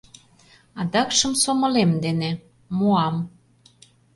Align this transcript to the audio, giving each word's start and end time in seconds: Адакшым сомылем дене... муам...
Адакшым 0.79 1.33
сомылем 1.41 1.91
дене... 2.03 2.29
муам... 2.77 3.15